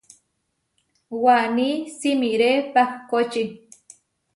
[1.23, 3.43] Waní simiré pahkóči.